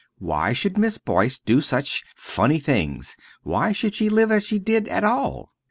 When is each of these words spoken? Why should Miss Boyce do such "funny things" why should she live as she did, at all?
Why 0.17 0.51
should 0.53 0.79
Miss 0.79 0.97
Boyce 0.97 1.37
do 1.37 1.61
such 1.61 2.03
"funny 2.15 2.57
things" 2.57 3.15
why 3.43 3.71
should 3.71 3.93
she 3.93 4.09
live 4.09 4.31
as 4.31 4.43
she 4.43 4.57
did, 4.57 4.87
at 4.87 5.03
all? 5.03 5.51